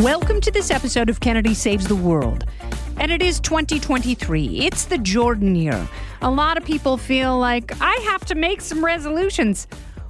Welcome 0.00 0.40
to 0.40 0.50
this 0.50 0.70
episode 0.70 1.10
of 1.10 1.20
Kennedy 1.20 1.52
Saves 1.52 1.86
the 1.86 1.94
World. 1.94 2.46
And 2.96 3.12
it 3.12 3.20
is 3.20 3.38
2023. 3.38 4.60
It's 4.60 4.86
the 4.86 4.96
Jordan 4.96 5.54
year. 5.54 5.86
A 6.22 6.30
lot 6.30 6.56
of 6.56 6.64
people 6.64 6.96
feel 6.96 7.38
like 7.38 7.78
I 7.82 7.96
have 8.08 8.24
to 8.24 8.34
make 8.34 8.62
some 8.62 8.82
resolutions. 8.82 9.66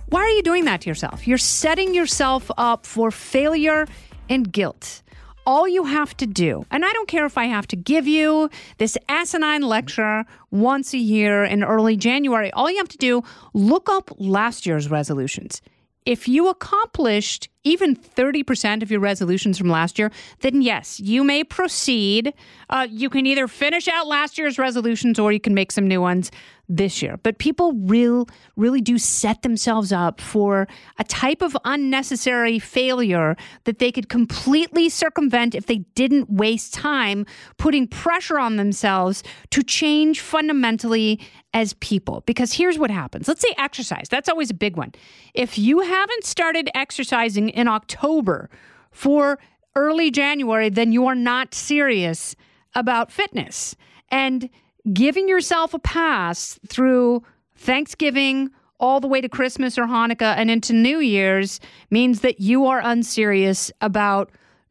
Why 0.06 0.20
are 0.20 0.28
you 0.28 0.44
doing 0.44 0.64
that 0.66 0.82
to 0.82 0.88
yourself? 0.88 1.26
You're 1.26 1.38
setting 1.38 1.92
yourself 1.92 2.52
up 2.56 2.86
for 2.86 3.10
failure 3.10 3.88
and 4.28 4.52
guilt. 4.52 5.02
All 5.44 5.66
you 5.66 5.82
have 5.82 6.16
to 6.18 6.26
do, 6.26 6.64
and 6.70 6.84
I 6.84 6.92
don't 6.92 7.08
care 7.08 7.26
if 7.26 7.36
I 7.36 7.46
have 7.46 7.66
to 7.66 7.76
give 7.76 8.06
you 8.06 8.48
this 8.78 8.96
asinine 9.08 9.62
lecture 9.62 10.24
once 10.52 10.94
a 10.94 10.98
year 10.98 11.42
in 11.42 11.64
early 11.64 11.96
January, 11.96 12.52
all 12.52 12.70
you 12.70 12.76
have 12.76 12.88
to 12.90 12.98
do, 12.98 13.24
look 13.54 13.88
up 13.88 14.12
last 14.18 14.66
year's 14.66 14.88
resolutions 14.88 15.60
if 16.06 16.26
you 16.26 16.48
accomplished 16.48 17.48
even 17.62 17.94
30% 17.94 18.82
of 18.82 18.90
your 18.90 19.00
resolutions 19.00 19.58
from 19.58 19.68
last 19.68 19.98
year, 19.98 20.10
then 20.40 20.62
yes, 20.62 20.98
you 20.98 21.22
may 21.22 21.44
proceed. 21.44 22.32
Uh, 22.70 22.86
you 22.90 23.10
can 23.10 23.26
either 23.26 23.46
finish 23.46 23.86
out 23.86 24.06
last 24.06 24.38
year's 24.38 24.58
resolutions 24.58 25.18
or 25.18 25.30
you 25.30 25.40
can 25.40 25.54
make 25.54 25.70
some 25.70 25.86
new 25.86 26.00
ones 26.00 26.30
this 26.70 27.02
year. 27.02 27.18
But 27.22 27.38
people 27.38 27.72
real, 27.74 28.28
really 28.56 28.80
do 28.80 28.96
set 28.96 29.42
themselves 29.42 29.92
up 29.92 30.20
for 30.20 30.68
a 30.98 31.04
type 31.04 31.42
of 31.42 31.56
unnecessary 31.64 32.58
failure 32.60 33.36
that 33.64 33.80
they 33.80 33.90
could 33.90 34.08
completely 34.08 34.88
circumvent 34.88 35.54
if 35.56 35.66
they 35.66 35.78
didn't 35.94 36.30
waste 36.30 36.72
time 36.72 37.26
putting 37.58 37.88
pressure 37.88 38.38
on 38.38 38.56
themselves 38.56 39.24
to 39.50 39.62
change 39.64 40.20
fundamentally 40.20 41.20
as 41.52 41.74
people. 41.74 42.22
Because 42.24 42.52
here's 42.52 42.78
what 42.78 42.90
happens 42.90 43.26
let's 43.26 43.42
say 43.42 43.52
exercise, 43.58 44.06
that's 44.08 44.28
always 44.28 44.50
a 44.50 44.54
big 44.54 44.76
one. 44.76 44.92
If 45.34 45.58
you 45.58 45.80
haven't 45.80 46.24
started 46.24 46.70
exercising 46.74 47.48
in 47.48 47.66
October 47.66 48.48
for 48.92 49.40
early 49.74 50.12
January, 50.12 50.68
then 50.68 50.92
you 50.92 51.06
are 51.06 51.14
not 51.16 51.52
serious 51.52 52.36
about 52.74 53.10
fitness. 53.10 53.74
And 54.08 54.48
giving 54.92 55.28
yourself 55.28 55.74
a 55.74 55.78
pass 55.78 56.58
through 56.66 57.22
Thanksgiving 57.56 58.50
all 58.78 59.00
the 59.00 59.08
way 59.08 59.20
to 59.20 59.28
Christmas 59.28 59.76
or 59.78 59.86
Hanukkah 59.86 60.34
and 60.36 60.50
into 60.50 60.72
New 60.72 60.98
Year's 60.98 61.60
means 61.90 62.20
that 62.20 62.40
you 62.40 62.66
are 62.66 62.80
unserious 62.82 63.70
about 63.80 64.30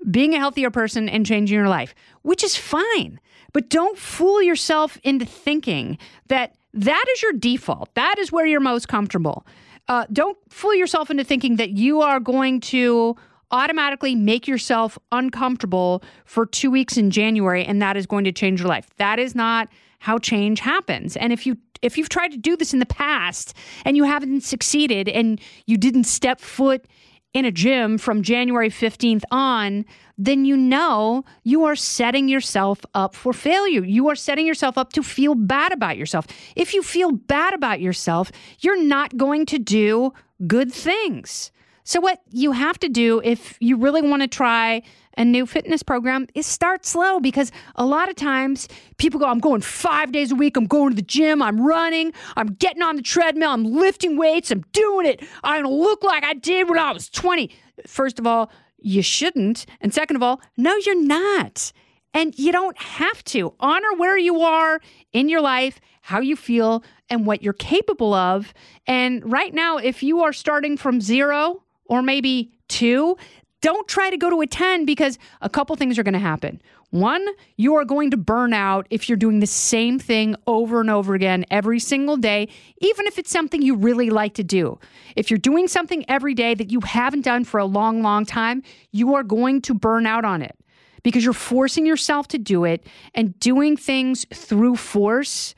being 0.09 0.33
a 0.33 0.39
healthier 0.39 0.71
person 0.71 1.07
and 1.07 1.25
changing 1.25 1.55
your 1.55 1.69
life, 1.69 1.93
which 2.23 2.43
is 2.43 2.55
fine. 2.55 3.19
But 3.53 3.69
don't 3.69 3.97
fool 3.97 4.41
yourself 4.41 4.97
into 5.03 5.25
thinking 5.25 5.97
that 6.27 6.55
that 6.73 7.05
is 7.13 7.21
your 7.21 7.33
default. 7.33 7.93
That 7.95 8.17
is 8.17 8.31
where 8.31 8.45
you're 8.45 8.59
most 8.59 8.87
comfortable. 8.87 9.45
Uh, 9.87 10.05
don't 10.13 10.37
fool 10.49 10.75
yourself 10.75 11.09
into 11.09 11.23
thinking 11.23 11.55
that 11.55 11.71
you 11.71 12.01
are 12.01 12.19
going 12.19 12.61
to 12.61 13.15
automatically 13.51 14.15
make 14.15 14.47
yourself 14.47 14.97
uncomfortable 15.11 16.03
for 16.25 16.45
two 16.45 16.71
weeks 16.71 16.97
in 16.97 17.11
January 17.11 17.65
and 17.65 17.81
that 17.81 17.97
is 17.97 18.05
going 18.05 18.23
to 18.23 18.31
change 18.31 18.59
your 18.59 18.69
life. 18.69 18.87
That 18.97 19.19
is 19.19 19.35
not 19.35 19.69
how 19.99 20.17
change 20.17 20.59
happens. 20.59 21.15
And 21.17 21.33
if 21.33 21.45
you 21.45 21.57
if 21.81 21.97
you've 21.97 22.09
tried 22.09 22.31
to 22.31 22.37
do 22.37 22.57
this 22.57 22.73
in 22.73 22.79
the 22.79 22.85
past 22.85 23.53
and 23.85 23.95
you 23.95 24.03
haven't 24.03 24.43
succeeded 24.43 25.07
and 25.07 25.39
you 25.65 25.77
didn't 25.77 26.03
step 26.03 26.41
foot 26.41 26.85
in 27.33 27.45
a 27.45 27.51
gym 27.51 27.97
from 27.97 28.21
January 28.21 28.69
15th 28.69 29.23
on, 29.31 29.85
then 30.17 30.45
you 30.45 30.57
know 30.57 31.23
you 31.43 31.63
are 31.63 31.75
setting 31.75 32.27
yourself 32.27 32.81
up 32.93 33.15
for 33.15 33.31
failure. 33.31 33.83
You 33.83 34.09
are 34.09 34.15
setting 34.15 34.45
yourself 34.45 34.77
up 34.77 34.93
to 34.93 35.03
feel 35.03 35.35
bad 35.35 35.71
about 35.71 35.95
yourself. 35.95 36.27
If 36.55 36.73
you 36.73 36.81
feel 36.81 37.11
bad 37.11 37.53
about 37.53 37.79
yourself, 37.79 38.31
you're 38.59 38.83
not 38.83 39.15
going 39.15 39.45
to 39.47 39.59
do 39.59 40.11
good 40.47 40.71
things. 40.71 41.51
So, 41.89 41.99
what 41.99 42.21
you 42.29 42.51
have 42.51 42.77
to 42.81 42.87
do 42.87 43.19
if 43.23 43.57
you 43.59 43.75
really 43.75 44.03
want 44.03 44.21
to 44.21 44.27
try 44.27 44.83
a 45.17 45.25
new 45.25 45.47
fitness 45.47 45.81
program 45.81 46.27
is 46.35 46.45
start 46.45 46.85
slow 46.85 47.19
because 47.19 47.51
a 47.73 47.83
lot 47.83 48.09
of 48.09 48.15
times 48.15 48.67
people 48.97 49.19
go, 49.19 49.25
I'm 49.25 49.39
going 49.39 49.61
five 49.61 50.11
days 50.11 50.31
a 50.31 50.35
week, 50.35 50.55
I'm 50.55 50.67
going 50.67 50.91
to 50.91 50.95
the 50.95 51.01
gym, 51.01 51.41
I'm 51.41 51.59
running, 51.59 52.13
I'm 52.37 52.49
getting 52.49 52.83
on 52.83 52.95
the 52.95 53.01
treadmill, 53.01 53.49
I'm 53.49 53.63
lifting 53.63 54.17
weights, 54.17 54.51
I'm 54.51 54.63
doing 54.71 55.07
it. 55.07 55.23
Going 55.41 55.63
to 55.63 55.69
look 55.69 56.03
like 56.03 56.23
I 56.23 56.35
did 56.35 56.69
when 56.69 56.77
I 56.77 56.91
was 56.91 57.09
20. 57.09 57.49
First 57.87 58.19
of 58.19 58.27
all, 58.27 58.51
you 58.77 59.01
shouldn't. 59.01 59.65
And 59.81 59.91
second 59.91 60.15
of 60.15 60.21
all, 60.21 60.41
no, 60.57 60.75
you're 60.75 61.03
not. 61.03 61.71
And 62.13 62.37
you 62.37 62.51
don't 62.51 62.77
have 62.77 63.23
to. 63.23 63.55
Honor 63.59 63.95
where 63.97 64.15
you 64.15 64.41
are 64.41 64.79
in 65.11 65.27
your 65.27 65.41
life, 65.41 65.79
how 66.01 66.19
you 66.19 66.35
feel, 66.35 66.83
and 67.09 67.25
what 67.25 67.41
you're 67.41 67.51
capable 67.53 68.13
of. 68.13 68.53
And 68.85 69.31
right 69.31 69.55
now, 69.55 69.77
if 69.77 70.03
you 70.03 70.21
are 70.21 70.33
starting 70.33 70.77
from 70.77 71.01
zero, 71.01 71.63
or 71.89 72.01
maybe 72.01 72.51
two, 72.69 73.17
don't 73.61 73.87
try 73.89 74.09
to 74.09 74.15
go 74.15 74.29
to 74.29 74.39
a 74.41 74.47
10 74.47 74.85
because 74.85 75.19
a 75.41 75.49
couple 75.49 75.75
things 75.75 75.99
are 75.99 76.03
going 76.03 76.13
to 76.13 76.19
happen. 76.19 76.61
One, 76.91 77.25
you 77.57 77.75
are 77.75 77.85
going 77.85 78.09
to 78.11 78.17
burn 78.17 78.53
out 78.53 78.87
if 78.89 79.09
you're 79.09 79.17
doing 79.17 79.41
the 79.41 79.47
same 79.47 79.99
thing 79.99 80.35
over 80.47 80.79
and 80.79 80.89
over 80.89 81.13
again 81.13 81.45
every 81.51 81.79
single 81.79 82.17
day, 82.17 82.47
even 82.79 83.05
if 83.05 83.19
it's 83.19 83.29
something 83.29 83.61
you 83.61 83.75
really 83.75 84.09
like 84.09 84.33
to 84.35 84.43
do. 84.43 84.79
If 85.15 85.29
you're 85.29 85.37
doing 85.37 85.67
something 85.67 86.03
every 86.07 86.33
day 86.33 86.55
that 86.55 86.71
you 86.71 86.79
haven't 86.79 87.25
done 87.25 87.43
for 87.43 87.59
a 87.59 87.65
long, 87.65 88.01
long 88.01 88.25
time, 88.25 88.63
you 88.91 89.13
are 89.13 89.23
going 89.23 89.61
to 89.63 89.73
burn 89.73 90.07
out 90.07 90.25
on 90.25 90.41
it 90.41 90.55
because 91.03 91.23
you're 91.23 91.33
forcing 91.33 91.85
yourself 91.85 92.27
to 92.29 92.37
do 92.37 92.63
it 92.65 92.87
and 93.13 93.39
doing 93.39 93.77
things 93.77 94.25
through 94.33 94.75
force 94.75 95.53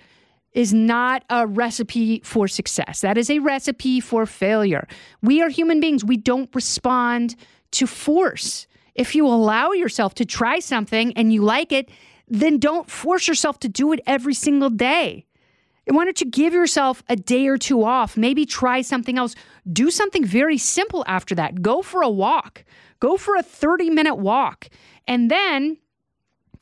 is 0.54 0.74
not 0.74 1.24
a 1.30 1.48
recipe 1.48 2.22
for 2.24 2.48
success. 2.48 3.02
That 3.02 3.18
is 3.18 3.30
a 3.30 3.40
recipe 3.40 4.00
for 4.00 4.26
failure. 4.26 4.88
We 5.22 5.42
are 5.42 5.50
human 5.50 5.80
beings. 5.80 6.04
We 6.04 6.18
don't 6.18 6.54
respond 6.54 7.36
to 7.72 7.88
force. 7.88 8.68
If 8.94 9.16
you 9.16 9.26
allow 9.26 9.72
yourself 9.72 10.14
to 10.16 10.26
try 10.26 10.60
something 10.60 11.14
and 11.14 11.32
you 11.32 11.42
like 11.42 11.72
it, 11.72 11.90
then 12.28 12.60
don't 12.60 12.90
force 12.90 13.28
yourself 13.28 13.60
to 13.60 13.70
do 13.70 13.94
it 13.94 14.02
every 14.06 14.34
single 14.34 14.70
day. 14.70 15.26
And 15.88 15.96
why 15.96 16.06
don't 16.06 16.20
you 16.22 16.30
give 16.30 16.54
yourself 16.54 17.02
a 17.10 17.16
day 17.16 17.48
or 17.48 17.58
two 17.58 17.84
off? 17.84 18.16
Maybe 18.16 18.46
try 18.46 18.82
something 18.82 19.18
else. 19.18 19.36
Do 19.72 19.90
something 19.90 20.24
very 20.24 20.58
simple 20.58 21.04
after 21.08 21.34
that. 21.36 21.62
Go 21.62 21.82
for 21.82 22.02
a 22.02 22.10
walk. 22.10 22.64
Go 23.00 23.18
for 23.18 23.36
a 23.36 23.44
30 23.44 23.90
minute 23.90 24.16
walk. 24.16 24.70
And 25.08 25.32
then 25.32 25.78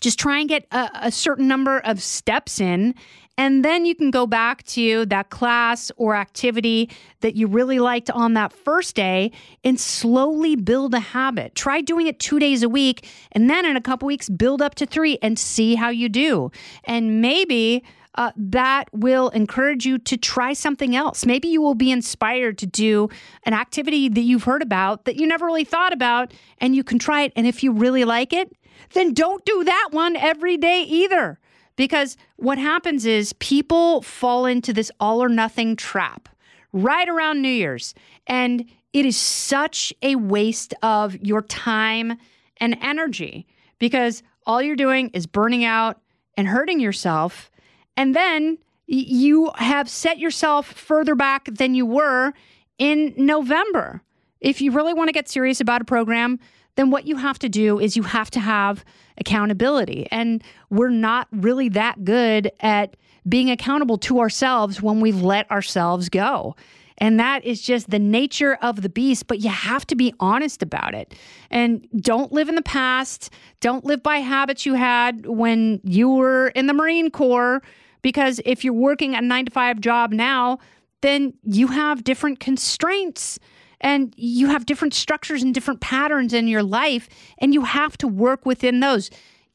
just 0.02 0.18
try 0.18 0.40
and 0.40 0.48
get 0.48 0.66
a, 0.72 0.90
a 0.96 1.12
certain 1.12 1.48
number 1.48 1.80
of 1.80 2.02
steps 2.02 2.62
in 2.62 2.96
and 3.40 3.64
then 3.64 3.86
you 3.86 3.96
can 3.96 4.12
go 4.12 4.28
back 4.28 4.64
to 4.64 5.06
that 5.06 5.30
class 5.30 5.94
or 5.96 6.14
activity 6.14 6.90
that 7.22 7.38
you 7.38 7.48
really 7.48 7.80
liked 7.80 8.10
on 8.10 8.34
that 8.34 8.52
first 8.52 8.98
day 8.98 9.32
and 9.64 9.80
slowly 9.80 10.58
build 10.58 10.94
a 10.94 11.00
habit. 11.00 11.56
Try 11.56 11.80
doing 11.80 12.08
it 12.08 12.20
two 12.20 12.38
days 12.38 12.64
a 12.64 12.68
week, 12.68 13.08
and 13.32 13.50
then 13.50 13.66
in 13.66 13.78
a 13.78 13.82
couple 13.82 14.08
weeks, 14.08 14.28
build 14.28 14.62
up 14.62 14.76
to 14.76 14.86
three 14.86 15.18
and 15.22 15.40
see 15.40 15.76
how 15.76 15.88
you 15.88 16.10
do. 16.10 16.52
And 16.84 17.22
maybe 17.22 17.82
uh, 18.16 18.34
that 18.36 18.90
will 18.92 19.30
encourage 19.30 19.86
you 19.86 20.00
to 20.00 20.18
try 20.18 20.52
something 20.52 20.94
else. 20.94 21.26
Maybe 21.26 21.48
you 21.48 21.62
will 21.62 21.76
be 21.76 21.92
inspired 21.92 22.58
to 22.58 22.66
do 22.66 23.08
an 23.44 23.54
activity 23.54 24.10
that 24.10 24.22
you've 24.22 24.44
heard 24.44 24.62
about 24.62 25.06
that 25.06 25.16
you 25.16 25.26
never 25.26 25.46
really 25.46 25.64
thought 25.64 25.94
about, 25.94 26.34
and 26.58 26.76
you 26.76 26.84
can 26.84 27.00
try 27.00 27.22
it. 27.22 27.32
And 27.38 27.48
if 27.48 27.64
you 27.64 27.72
really 27.72 28.04
like 28.04 28.34
it, 28.34 28.52
then 28.92 29.14
don't 29.14 29.46
do 29.46 29.64
that 29.64 29.90
one 29.92 30.18
every 30.18 30.58
day 30.58 30.82
either. 30.82 31.40
Because 31.80 32.18
what 32.36 32.58
happens 32.58 33.06
is 33.06 33.32
people 33.32 34.02
fall 34.02 34.46
into 34.46 34.74
this 34.74 34.92
all 35.00 35.24
or 35.24 35.30
nothing 35.30 35.78
trap 35.78 36.28
right 36.74 37.08
around 37.08 37.42
New 37.42 37.48
Year's. 37.48 37.94
And 38.28 38.66
it 38.92 39.06
is 39.06 39.16
such 39.16 39.94
a 40.02 40.16
waste 40.16 40.74
of 40.84 41.16
your 41.26 41.42
time 41.42 42.18
and 42.58 42.78
energy 42.82 43.48
because 43.80 44.24
all 44.46 44.62
you're 44.62 44.76
doing 44.76 45.10
is 45.14 45.26
burning 45.26 45.64
out 45.64 46.02
and 46.36 46.50
hurting 46.50 46.82
yourself. 46.82 47.50
And 47.96 48.14
then 48.14 48.58
you 48.86 49.50
have 49.56 49.88
set 49.88 50.20
yourself 50.20 50.68
further 50.68 51.16
back 51.16 51.46
than 51.46 51.76
you 51.76 51.86
were 51.86 52.34
in 52.78 53.14
November. 53.16 54.04
If 54.42 54.60
you 54.60 54.74
really 54.74 54.94
want 54.94 55.08
to 55.08 55.14
get 55.14 55.30
serious 55.30 55.62
about 55.62 55.82
a 55.84 55.86
program, 55.86 56.40
then 56.80 56.92
what 56.92 57.06
you 57.06 57.18
have 57.18 57.38
to 57.40 57.50
do 57.50 57.78
is 57.78 57.98
you 57.98 58.04
have 58.04 58.32
to 58.32 58.40
have 58.40 58.86
accountability. 59.18 60.08
And 60.12 60.42
we're 60.70 60.88
not 60.88 61.28
really 61.34 61.68
that 61.70 62.06
good 62.06 62.54
at 62.62 62.96
being 63.28 63.52
accountable 63.52 63.98
to 63.98 64.20
ourselves 64.20 64.82
when 64.82 65.02
we 65.02 65.12
let 65.12 65.52
ourselves 65.52 66.08
go. 66.08 66.56
And 66.98 67.20
that 67.20 67.44
is 67.44 67.62
just 67.62 67.90
the 67.90 68.00
nature 68.00 68.58
of 68.62 68.82
the 68.82 68.88
beast, 68.88 69.28
but 69.28 69.42
you 69.42 69.50
have 69.50 69.86
to 69.88 69.96
be 69.96 70.14
honest 70.22 70.64
about 70.64 70.96
it. 70.96 71.14
And 71.52 71.86
don't 72.00 72.32
live 72.32 72.48
in 72.48 72.56
the 72.56 72.62
past. 72.62 73.30
Don't 73.60 73.84
live 73.84 74.02
by 74.02 74.20
habits 74.20 74.66
you 74.66 74.76
had 74.76 75.26
when 75.26 75.82
you 75.84 76.08
were 76.08 76.48
in 76.50 76.68
the 76.68 76.74
Marine 76.74 77.12
Corps, 77.12 77.62
because 78.02 78.40
if 78.46 78.64
you're 78.64 78.74
working 78.74 79.16
a 79.16 79.22
nine 79.22 79.44
to 79.44 79.52
five 79.52 79.82
job 79.82 80.14
now, 80.14 80.60
then 81.02 81.34
you 81.44 81.68
have 81.68 82.06
different 82.06 82.40
constraints 82.40 83.38
and 83.82 84.14
you 84.18 84.48
have 84.48 84.66
different 84.66 84.94
structures 84.94 85.44
and 85.44 85.54
different 85.54 85.80
patterns 85.80 86.34
in 86.34 86.48
your 86.48 86.64
life, 86.64 87.10
and 87.38 87.54
you 87.54 87.64
have 87.64 87.98
to 88.00 88.08
work 88.08 88.46
within 88.46 88.80
those. 88.80 89.10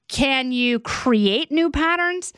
Can 0.09 0.53
you 0.53 0.81
create 0.81 1.50
new 1.50 1.71
patterns? 1.71 2.32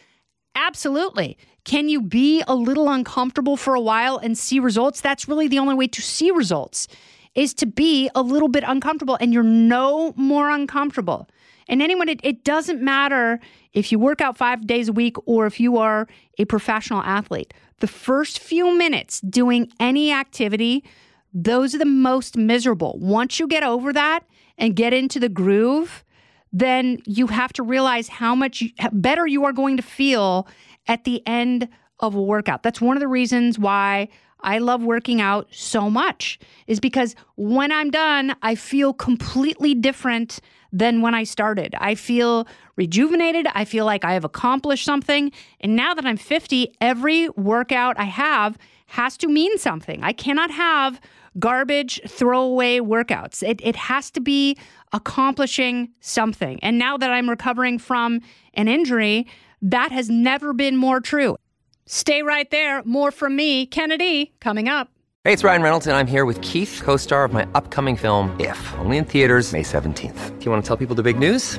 Absolutely. 0.55 1.37
Can 1.65 1.89
you 1.89 2.01
be 2.01 2.43
a 2.47 2.55
little 2.55 2.89
uncomfortable 2.89 3.57
for 3.57 3.75
a 3.75 3.81
while 3.81 4.19
and 4.19 4.39
see 4.39 4.61
results? 4.61 5.01
That's 5.01 5.29
really 5.29 5.49
the 5.49 5.59
only 5.59 5.75
way 5.75 5.89
to 5.89 6.01
see 6.01 6.31
results 6.31 6.87
is 7.35 7.53
to 7.55 7.67
be 7.67 8.09
a 8.15 8.23
little 8.23 8.49
bit 8.49 8.65
uncomfortable 8.67 9.19
and 9.21 9.33
you're 9.33 9.43
no 9.43 10.15
more 10.17 10.49
uncomfortable. 10.49 11.29
And 11.69 11.83
anyone, 11.83 12.09
it, 12.09 12.21
it 12.23 12.45
doesn't 12.45 12.81
matter 12.81 13.41
if 13.73 13.93
you 13.93 13.99
work 13.99 14.21
out 14.21 14.39
five 14.39 14.67
days 14.67 14.89
a 14.89 14.93
week 14.93 15.17
or 15.27 15.47
if 15.47 15.61
you 15.61 15.77
are 15.77 16.09
a 16.39 16.45
professional 16.47 17.03
athlete. 17.03 17.53
The 17.81 17.87
first 17.87 18.39
few 18.39 18.77
minutes 18.77 19.21
doing 19.21 19.71
any 19.79 20.13
activity, 20.13 20.85
those 21.39 21.75
are 21.75 21.79
the 21.79 21.85
most 21.85 22.35
miserable. 22.35 22.99
Once 22.99 23.39
you 23.39 23.47
get 23.47 23.63
over 23.63 23.93
that 23.93 24.21
and 24.57 24.75
get 24.75 24.95
into 24.95 25.21
the 25.21 25.29
groove, 25.29 26.03
then 26.51 26.99
you 27.05 27.27
have 27.27 27.53
to 27.53 27.63
realize 27.63 28.09
how 28.09 28.35
much 28.35 28.65
better 28.91 29.27
you 29.27 29.45
are 29.45 29.53
going 29.53 29.77
to 29.77 29.83
feel 29.83 30.49
at 30.87 31.05
the 31.05 31.23
end 31.27 31.69
of 32.01 32.15
a 32.15 32.23
workout. 32.23 32.63
That's 32.63 32.81
one 32.81 32.97
of 32.97 33.01
the 33.01 33.09
reasons 33.09 33.59
why 33.59 34.09
I 34.41 34.59
love 34.59 34.83
working 34.83 35.21
out 35.21 35.49
so 35.51 35.91
much, 35.91 36.39
is 36.67 36.81
because 36.81 37.15
when 37.37 37.71
I'm 37.71 37.91
done, 37.91 38.35
I 38.41 38.55
feel 38.55 38.95
completely 38.95 39.75
different 39.75 40.41
than 40.73 41.03
when 41.03 41.15
I 41.15 41.25
started. 41.25 41.75
I 41.79 41.95
feel 41.95 42.47
rejuvenated. 42.77 43.47
I 43.55 43.67
feel 43.67 43.85
like 43.85 44.05
I 44.05 44.13
have 44.13 44.25
accomplished 44.25 44.85
something. 44.85 45.33
And 45.61 45.77
now 45.77 45.93
that 45.93 46.07
I'm 46.07 46.17
50, 46.17 46.75
every 46.81 47.29
workout 47.31 47.99
I 47.99 48.05
have 48.05 48.57
has 48.87 49.17
to 49.19 49.29
mean 49.29 49.59
something. 49.59 50.03
I 50.03 50.13
cannot 50.13 50.51
have 50.51 51.01
garbage, 51.39 52.01
throwaway 52.07 52.79
workouts. 52.79 53.43
It, 53.43 53.61
it 53.63 53.77
has 53.77 54.11
to 54.13 54.21
be 54.21 54.57
accomplishing 54.93 55.93
something. 56.01 56.59
And 56.63 56.79
now 56.79 56.97
that 56.97 57.11
I'm 57.11 57.29
recovering 57.29 57.79
from 57.79 58.21
an 58.55 58.69
injury, 58.69 59.27
that 59.63 59.93
has 59.93 60.09
never 60.09 60.53
been 60.53 60.77
more 60.77 61.01
true. 61.01 61.37
Stay 61.87 62.23
right 62.23 62.51
there. 62.51 62.83
More 62.85 63.11
from 63.11 63.37
me, 63.37 63.67
Kennedy, 63.67 64.35
coming 64.41 64.69
up. 64.69 64.89
Hey, 65.25 65.33
it's 65.33 65.43
Ryan 65.43 65.63
Reynolds, 65.63 65.87
and 65.89 65.97
I'm 65.97 66.07
here 66.07 66.25
with 66.25 66.41
Keith, 66.41 66.81
co 66.85 66.97
star 66.97 67.25
of 67.25 67.33
my 67.33 67.47
upcoming 67.55 67.97
film, 67.97 68.35
If, 68.39 68.75
only 68.79 68.97
in 68.97 69.05
theaters, 69.05 69.53
May 69.53 69.63
17th. 69.63 70.39
Do 70.39 70.45
you 70.45 70.51
want 70.51 70.63
to 70.63 70.67
tell 70.67 70.77
people 70.77 70.95
the 70.95 71.03
big 71.03 71.19
news? 71.19 71.59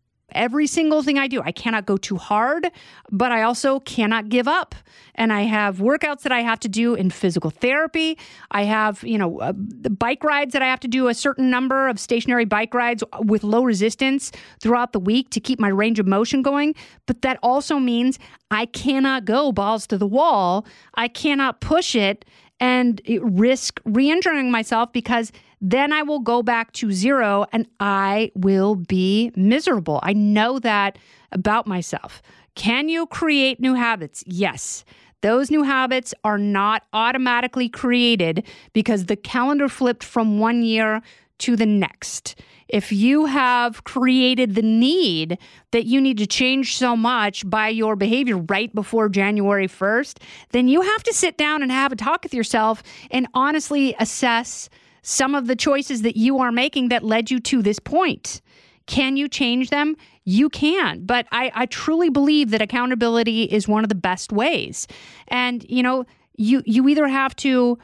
every 0.33 0.67
single 0.67 1.03
thing 1.03 1.17
I 1.17 1.27
do. 1.27 1.41
I 1.41 1.51
cannot 1.51 1.85
go 1.85 1.97
too 1.97 2.17
hard, 2.17 2.69
but 3.11 3.31
I 3.31 3.43
also 3.43 3.79
cannot 3.79 4.29
give 4.29 4.47
up. 4.47 4.75
And 5.15 5.31
I 5.31 5.41
have 5.41 5.77
workouts 5.77 6.21
that 6.21 6.31
I 6.31 6.41
have 6.41 6.59
to 6.61 6.69
do 6.69 6.95
in 6.95 7.09
physical 7.09 7.49
therapy. 7.49 8.17
I 8.51 8.63
have, 8.63 9.03
you 9.03 9.17
know, 9.17 9.39
uh, 9.39 9.53
the 9.55 9.89
bike 9.89 10.23
rides 10.23 10.53
that 10.53 10.61
I 10.61 10.67
have 10.67 10.79
to 10.81 10.87
do 10.87 11.07
a 11.07 11.13
certain 11.13 11.49
number 11.49 11.87
of 11.87 11.99
stationary 11.99 12.45
bike 12.45 12.73
rides 12.73 13.03
with 13.19 13.43
low 13.43 13.63
resistance 13.63 14.31
throughout 14.59 14.93
the 14.93 14.99
week 14.99 15.29
to 15.31 15.39
keep 15.39 15.59
my 15.59 15.69
range 15.69 15.99
of 15.99 16.07
motion 16.07 16.41
going. 16.41 16.75
But 17.05 17.21
that 17.21 17.39
also 17.43 17.77
means 17.79 18.19
I 18.49 18.65
cannot 18.65 19.25
go 19.25 19.51
balls 19.51 19.87
to 19.87 19.97
the 19.97 20.07
wall. 20.07 20.65
I 20.95 21.07
cannot 21.07 21.61
push 21.61 21.95
it 21.95 22.25
and 22.61 23.01
risk 23.21 23.81
re 23.83 24.09
injuring 24.09 24.51
myself 24.51 24.93
because 24.93 25.33
then 25.59 25.91
I 25.91 26.03
will 26.03 26.19
go 26.19 26.43
back 26.43 26.71
to 26.73 26.91
zero 26.91 27.45
and 27.51 27.67
I 27.79 28.31
will 28.35 28.75
be 28.75 29.31
miserable. 29.35 29.99
I 30.03 30.13
know 30.13 30.59
that 30.59 30.97
about 31.31 31.67
myself. 31.67 32.21
Can 32.55 32.87
you 32.87 33.07
create 33.07 33.59
new 33.59 33.73
habits? 33.73 34.23
Yes. 34.27 34.85
Those 35.21 35.51
new 35.51 35.63
habits 35.63 36.13
are 36.23 36.37
not 36.37 36.83
automatically 36.93 37.69
created 37.69 38.43
because 38.73 39.05
the 39.05 39.15
calendar 39.15 39.69
flipped 39.69 40.03
from 40.03 40.39
one 40.39 40.63
year 40.63 41.01
to 41.41 41.55
the 41.55 41.65
next. 41.65 42.35
If 42.67 42.91
you 42.91 43.25
have 43.25 43.83
created 43.83 44.55
the 44.55 44.61
need 44.61 45.37
that 45.71 45.85
you 45.85 45.99
need 45.99 46.17
to 46.19 46.27
change 46.27 46.77
so 46.77 46.95
much 46.95 47.47
by 47.49 47.67
your 47.67 47.97
behavior 47.97 48.37
right 48.37 48.73
before 48.73 49.09
January 49.09 49.67
1st, 49.67 50.19
then 50.51 50.69
you 50.69 50.81
have 50.81 51.03
to 51.03 51.13
sit 51.13 51.37
down 51.37 51.61
and 51.61 51.71
have 51.71 51.91
a 51.91 51.97
talk 51.97 52.23
with 52.23 52.33
yourself 52.33 52.81
and 53.11 53.27
honestly 53.33 53.93
assess 53.99 54.69
some 55.01 55.35
of 55.35 55.47
the 55.47 55.55
choices 55.55 56.03
that 56.03 56.15
you 56.15 56.39
are 56.39 56.51
making 56.51 56.89
that 56.89 57.03
led 57.03 57.29
you 57.29 57.39
to 57.41 57.61
this 57.61 57.79
point. 57.79 58.41
Can 58.85 59.17
you 59.17 59.27
change 59.27 59.69
them? 59.69 59.97
You 60.23 60.49
can. 60.49 61.05
But 61.05 61.27
I, 61.31 61.51
I 61.53 61.65
truly 61.65 62.09
believe 62.09 62.51
that 62.51 62.61
accountability 62.61 63.43
is 63.43 63.67
one 63.67 63.83
of 63.83 63.89
the 63.89 63.95
best 63.95 64.31
ways. 64.31 64.87
And, 65.27 65.65
you 65.67 65.83
know, 65.83 66.05
you 66.37 66.63
you 66.65 66.87
either 66.87 67.07
have 67.07 67.35
to 67.37 67.77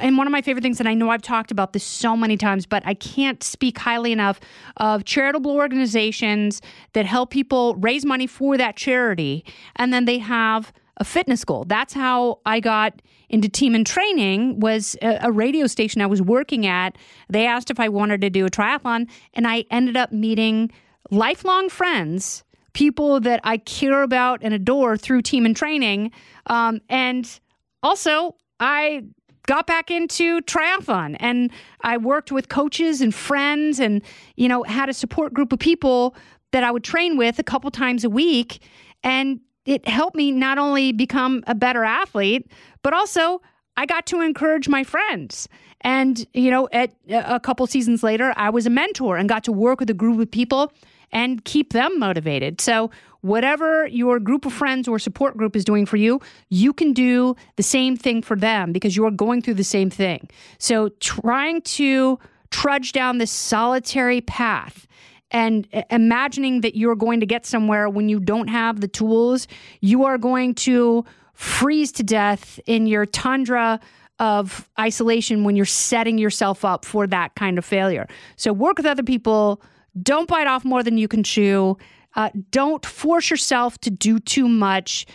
and 0.00 0.18
one 0.18 0.26
of 0.26 0.32
my 0.32 0.42
favorite 0.42 0.62
things, 0.62 0.80
and 0.80 0.88
I 0.88 0.94
know 0.94 1.10
I've 1.10 1.22
talked 1.22 1.50
about 1.50 1.72
this 1.72 1.84
so 1.84 2.16
many 2.16 2.36
times, 2.36 2.66
but 2.66 2.82
I 2.86 2.94
can't 2.94 3.42
speak 3.42 3.78
highly 3.78 4.12
enough 4.12 4.40
of 4.78 5.04
charitable 5.04 5.52
organizations 5.52 6.60
that 6.94 7.06
help 7.06 7.30
people 7.30 7.74
raise 7.76 8.04
money 8.04 8.26
for 8.26 8.56
that 8.56 8.76
charity. 8.76 9.44
And 9.76 9.92
then 9.92 10.06
they 10.06 10.18
have 10.18 10.72
a 10.96 11.04
fitness 11.04 11.44
goal. 11.44 11.64
That's 11.64 11.92
how 11.92 12.40
I 12.46 12.60
got 12.60 13.02
into 13.28 13.48
Team 13.48 13.74
in 13.74 13.84
Training 13.84 14.60
was 14.60 14.96
a, 15.02 15.18
a, 15.22 15.32
radio 15.32 15.66
station 15.66 16.00
I 16.00 16.06
was 16.06 16.22
working 16.22 16.66
at. 16.66 16.96
They 17.28 17.46
asked 17.46 17.70
if 17.70 17.80
I 17.80 17.88
wanted 17.88 18.20
to 18.22 18.30
do 18.30 18.46
a 18.46 18.50
triathlon 18.50 19.08
and 19.34 19.46
I 19.46 19.64
ended 19.70 19.96
up 19.96 20.12
meeting 20.12 20.70
lifelong 21.10 21.68
friends, 21.68 22.44
people 22.72 23.20
that 23.20 23.40
I 23.44 23.58
care 23.58 24.02
about 24.02 24.40
and 24.42 24.54
adore 24.54 24.96
through 24.96 25.22
Team 25.22 25.44
in 25.44 25.54
Training. 25.54 26.12
Um, 26.46 26.80
and 26.88 27.40
also 27.82 28.36
I 28.60 29.02
got 29.46 29.66
back 29.66 29.90
into 29.90 30.40
triathlon 30.42 31.16
and 31.20 31.50
I 31.82 31.96
worked 31.96 32.32
with 32.32 32.48
coaches 32.48 33.00
and 33.00 33.14
friends 33.14 33.80
and 33.80 34.02
you 34.36 34.48
know 34.48 34.62
had 34.64 34.88
a 34.88 34.94
support 34.94 35.32
group 35.32 35.52
of 35.52 35.58
people 35.58 36.16
that 36.52 36.64
I 36.64 36.70
would 36.70 36.84
train 36.84 37.16
with 37.16 37.38
a 37.38 37.42
couple 37.42 37.70
times 37.70 38.04
a 38.04 38.10
week 38.10 38.60
and 39.02 39.40
it 39.66 39.86
helped 39.88 40.16
me 40.16 40.30
not 40.30 40.58
only 40.58 40.92
become 40.92 41.42
a 41.46 41.54
better 41.54 41.84
athlete, 41.84 42.50
but 42.82 42.94
also 42.94 43.42
I 43.76 43.84
got 43.84 44.06
to 44.06 44.20
encourage 44.20 44.68
my 44.68 44.84
friends. 44.84 45.48
And, 45.82 46.26
you 46.32 46.50
know, 46.50 46.68
at 46.72 46.92
uh, 47.10 47.22
a 47.26 47.40
couple 47.40 47.66
seasons 47.66 48.02
later, 48.02 48.32
I 48.36 48.50
was 48.50 48.66
a 48.66 48.70
mentor 48.70 49.16
and 49.16 49.28
got 49.28 49.44
to 49.44 49.52
work 49.52 49.80
with 49.80 49.90
a 49.90 49.94
group 49.94 50.18
of 50.20 50.30
people 50.30 50.72
and 51.12 51.44
keep 51.44 51.72
them 51.72 51.98
motivated. 51.98 52.60
So, 52.60 52.90
whatever 53.26 53.86
your 53.88 54.20
group 54.20 54.46
of 54.46 54.52
friends 54.52 54.86
or 54.86 54.98
support 54.98 55.36
group 55.36 55.56
is 55.56 55.64
doing 55.64 55.84
for 55.84 55.96
you, 55.96 56.20
you 56.48 56.72
can 56.72 56.92
do 56.92 57.34
the 57.56 57.62
same 57.62 57.96
thing 57.96 58.22
for 58.22 58.36
them 58.36 58.72
because 58.72 58.96
you're 58.96 59.10
going 59.10 59.42
through 59.42 59.54
the 59.54 59.64
same 59.64 59.90
thing. 59.90 60.28
So, 60.58 60.90
trying 61.00 61.62
to 61.62 62.18
trudge 62.50 62.92
down 62.92 63.18
this 63.18 63.32
solitary 63.32 64.20
path 64.20 64.86
and 65.30 65.66
imagining 65.90 66.60
that 66.60 66.76
you're 66.76 66.94
going 66.94 67.20
to 67.20 67.26
get 67.26 67.44
somewhere 67.44 67.88
when 67.88 68.08
you 68.08 68.20
don't 68.20 68.48
have 68.48 68.80
the 68.80 68.88
tools, 68.88 69.48
you 69.80 70.04
are 70.04 70.18
going 70.18 70.54
to 70.54 71.04
freeze 71.34 71.90
to 71.92 72.02
death 72.02 72.60
in 72.66 72.86
your 72.86 73.04
tundra 73.04 73.80
of 74.18 74.68
isolation 74.78 75.44
when 75.44 75.56
you're 75.56 75.66
setting 75.66 76.16
yourself 76.16 76.64
up 76.64 76.84
for 76.84 77.06
that 77.06 77.34
kind 77.34 77.58
of 77.58 77.64
failure. 77.64 78.06
So 78.36 78.52
work 78.52 78.78
with 78.78 78.86
other 78.86 79.02
people. 79.02 79.60
Don't 80.02 80.28
bite 80.28 80.46
off 80.46 80.64
more 80.64 80.82
than 80.82 80.98
you 80.98 81.08
can 81.08 81.22
chew. 81.22 81.76
Uh, 82.14 82.30
don't 82.50 82.84
force 82.84 83.30
yourself 83.30 83.78
to 83.78 83.90
do 83.90 84.18
too 84.18 84.48
much. 84.48 85.06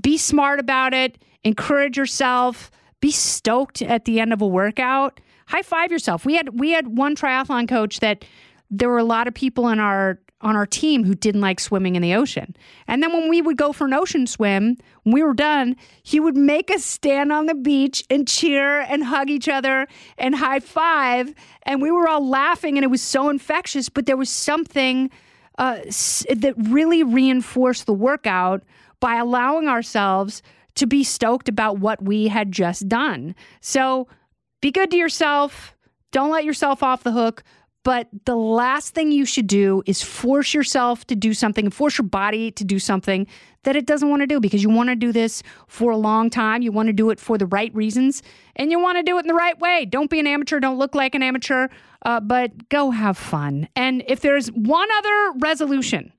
Be 0.00 0.18
smart 0.18 0.60
about 0.60 0.92
it. 0.94 1.18
Encourage 1.44 1.96
yourself. 1.96 2.70
Be 3.00 3.10
stoked 3.10 3.80
at 3.80 4.04
the 4.04 4.20
end 4.20 4.32
of 4.32 4.42
a 4.42 4.46
workout. 4.46 5.20
High 5.46 5.62
five 5.62 5.90
yourself. 5.90 6.26
We 6.26 6.34
had 6.34 6.58
we 6.58 6.70
had 6.70 6.98
one 6.98 7.16
triathlon 7.16 7.68
coach 7.68 8.00
that 8.00 8.24
there 8.70 8.88
were 8.88 8.98
a 8.98 9.04
lot 9.04 9.28
of 9.28 9.34
people 9.34 9.68
in 9.68 9.78
our 9.78 10.20
on 10.40 10.54
our 10.54 10.66
team 10.66 11.04
who 11.04 11.14
didn't 11.14 11.40
like 11.40 11.58
swimming 11.58 11.96
in 11.96 12.02
the 12.02 12.14
ocean. 12.14 12.54
And 12.86 13.02
then 13.02 13.12
when 13.12 13.28
we 13.28 13.42
would 13.42 13.56
go 13.56 13.72
for 13.72 13.86
an 13.86 13.94
ocean 13.94 14.26
swim, 14.26 14.76
when 15.02 15.12
we 15.12 15.22
were 15.22 15.34
done, 15.34 15.76
he 16.02 16.20
would 16.20 16.36
make 16.36 16.70
us 16.70 16.84
stand 16.84 17.32
on 17.32 17.46
the 17.46 17.54
beach 17.54 18.04
and 18.08 18.28
cheer 18.28 18.80
and 18.80 19.04
hug 19.04 19.30
each 19.30 19.48
other 19.48 19.88
and 20.16 20.36
high 20.36 20.60
five. 20.60 21.34
And 21.64 21.82
we 21.82 21.90
were 21.90 22.08
all 22.08 22.26
laughing 22.26 22.76
and 22.76 22.84
it 22.84 22.88
was 22.88 23.02
so 23.02 23.28
infectious, 23.28 23.88
but 23.88 24.06
there 24.06 24.16
was 24.16 24.30
something 24.30 25.10
uh, 25.58 25.78
that 26.36 26.54
really 26.56 27.02
reinforced 27.02 27.86
the 27.86 27.92
workout 27.92 28.62
by 29.00 29.16
allowing 29.16 29.66
ourselves 29.66 30.42
to 30.76 30.86
be 30.86 31.02
stoked 31.02 31.48
about 31.48 31.78
what 31.78 32.00
we 32.02 32.28
had 32.28 32.52
just 32.52 32.88
done. 32.88 33.34
So 33.60 34.06
be 34.60 34.70
good 34.70 34.92
to 34.92 34.96
yourself. 34.96 35.74
Don't 36.12 36.30
let 36.30 36.44
yourself 36.44 36.82
off 36.82 37.02
the 37.02 37.12
hook. 37.12 37.42
But 37.88 38.08
the 38.26 38.36
last 38.36 38.92
thing 38.94 39.12
you 39.12 39.24
should 39.24 39.46
do 39.46 39.82
is 39.86 40.02
force 40.02 40.52
yourself 40.52 41.06
to 41.06 41.16
do 41.16 41.32
something, 41.32 41.70
force 41.70 41.96
your 41.96 42.06
body 42.06 42.50
to 42.50 42.62
do 42.62 42.78
something 42.78 43.26
that 43.62 43.76
it 43.76 43.86
doesn't 43.86 44.10
want 44.10 44.20
to 44.20 44.26
do 44.26 44.40
because 44.40 44.62
you 44.62 44.68
want 44.68 44.90
to 44.90 44.94
do 44.94 45.10
this 45.10 45.42
for 45.68 45.90
a 45.90 45.96
long 45.96 46.28
time. 46.28 46.60
You 46.60 46.70
want 46.70 46.88
to 46.88 46.92
do 46.92 47.08
it 47.08 47.18
for 47.18 47.38
the 47.38 47.46
right 47.46 47.74
reasons 47.74 48.22
and 48.56 48.70
you 48.70 48.78
want 48.78 48.98
to 48.98 49.02
do 49.02 49.16
it 49.16 49.20
in 49.20 49.26
the 49.26 49.32
right 49.32 49.58
way. 49.58 49.86
Don't 49.86 50.10
be 50.10 50.20
an 50.20 50.26
amateur. 50.26 50.60
Don't 50.60 50.76
look 50.76 50.94
like 50.94 51.14
an 51.14 51.22
amateur, 51.22 51.68
uh, 52.04 52.20
but 52.20 52.68
go 52.68 52.90
have 52.90 53.16
fun. 53.16 53.70
And 53.74 54.04
if 54.06 54.20
there's 54.20 54.48
one 54.48 54.88
other 54.98 55.32
resolution, 55.38 56.12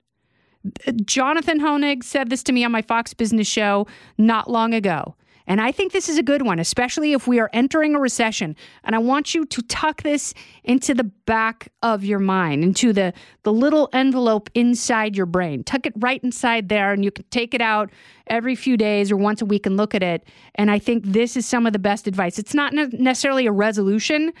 Jonathan 1.04 1.60
Hoenig 1.60 2.02
said 2.02 2.30
this 2.30 2.42
to 2.42 2.52
me 2.52 2.64
on 2.64 2.72
my 2.72 2.82
Fox 2.82 3.14
Business 3.14 3.46
show 3.46 3.86
not 4.18 4.50
long 4.50 4.74
ago. 4.74 5.14
And 5.50 5.60
I 5.60 5.72
think 5.72 5.90
this 5.90 6.08
is 6.08 6.16
a 6.16 6.22
good 6.22 6.42
one, 6.42 6.60
especially 6.60 7.12
if 7.12 7.26
we 7.26 7.40
are 7.40 7.50
entering 7.52 7.96
a 7.96 7.98
recession. 7.98 8.54
And 8.84 8.94
I 8.94 8.98
want 8.98 9.34
you 9.34 9.44
to 9.44 9.62
tuck 9.62 10.02
this 10.04 10.32
into 10.62 10.94
the 10.94 11.02
back 11.02 11.72
of 11.82 12.04
your 12.04 12.20
mind, 12.20 12.62
into 12.62 12.92
the, 12.92 13.12
the 13.42 13.52
little 13.52 13.88
envelope 13.92 14.48
inside 14.54 15.16
your 15.16 15.26
brain. 15.26 15.64
Tuck 15.64 15.86
it 15.86 15.92
right 15.96 16.22
inside 16.22 16.68
there, 16.68 16.92
and 16.92 17.04
you 17.04 17.10
can 17.10 17.24
take 17.30 17.52
it 17.52 17.60
out 17.60 17.90
every 18.28 18.54
few 18.54 18.76
days 18.76 19.10
or 19.10 19.16
once 19.16 19.42
a 19.42 19.44
week 19.44 19.66
and 19.66 19.76
look 19.76 19.92
at 19.92 20.04
it. 20.04 20.22
And 20.54 20.70
I 20.70 20.78
think 20.78 21.04
this 21.04 21.36
is 21.36 21.46
some 21.46 21.66
of 21.66 21.72
the 21.72 21.80
best 21.80 22.06
advice. 22.06 22.38
It's 22.38 22.54
not 22.54 22.72
necessarily 22.72 23.46
a 23.46 23.52
resolution, 23.52 24.32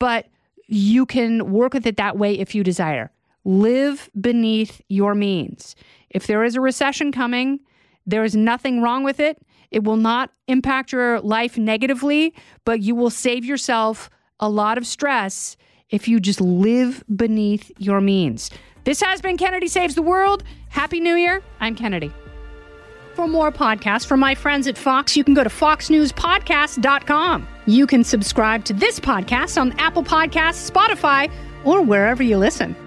but 0.00 0.26
you 0.66 1.06
can 1.06 1.52
work 1.52 1.74
with 1.74 1.86
it 1.86 1.96
that 1.98 2.18
way 2.18 2.36
if 2.36 2.56
you 2.56 2.64
desire. 2.64 3.12
Live 3.44 4.10
beneath 4.20 4.82
your 4.88 5.14
means. 5.14 5.76
If 6.10 6.26
there 6.26 6.42
is 6.42 6.56
a 6.56 6.60
recession 6.60 7.12
coming, 7.12 7.60
there 8.04 8.24
is 8.24 8.34
nothing 8.34 8.82
wrong 8.82 9.04
with 9.04 9.20
it. 9.20 9.40
It 9.70 9.84
will 9.84 9.96
not 9.96 10.30
impact 10.48 10.92
your 10.92 11.20
life 11.20 11.58
negatively, 11.58 12.34
but 12.64 12.80
you 12.80 12.94
will 12.94 13.10
save 13.10 13.44
yourself 13.44 14.10
a 14.40 14.48
lot 14.48 14.78
of 14.78 14.86
stress 14.86 15.56
if 15.90 16.08
you 16.08 16.20
just 16.20 16.40
live 16.40 17.04
beneath 17.14 17.70
your 17.78 18.00
means. 18.00 18.50
This 18.84 19.00
has 19.02 19.20
been 19.20 19.36
Kennedy 19.36 19.68
Saves 19.68 19.94
the 19.94 20.02
World. 20.02 20.44
Happy 20.68 21.00
New 21.00 21.14
Year. 21.14 21.42
I'm 21.60 21.74
Kennedy. 21.74 22.12
For 23.14 23.26
more 23.26 23.50
podcasts 23.50 24.06
from 24.06 24.20
my 24.20 24.34
friends 24.34 24.66
at 24.66 24.76
Fox, 24.76 25.16
you 25.16 25.24
can 25.24 25.32
go 25.32 25.42
to 25.42 25.50
foxnewspodcast.com. 25.50 27.48
You 27.66 27.86
can 27.86 28.04
subscribe 28.04 28.64
to 28.66 28.74
this 28.74 29.00
podcast 29.00 29.58
on 29.60 29.72
Apple 29.78 30.04
Podcasts, 30.04 30.70
Spotify, 30.70 31.32
or 31.64 31.82
wherever 31.82 32.22
you 32.22 32.36
listen. 32.36 32.76